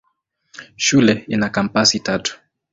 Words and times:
Shule 0.75 1.23
ina 1.27 1.49
kampasi 1.49 1.99
tatu. 1.99 2.39